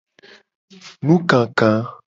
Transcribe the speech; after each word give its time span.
Nukaka. 1.05 1.69